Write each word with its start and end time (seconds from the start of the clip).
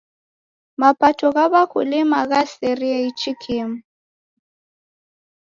Mapato 0.81 1.27
gha 1.35 1.45
w'akulima 1.51 2.19
ghaserie 2.29 2.95
ichi 3.09 3.31
kimu. 3.41 3.77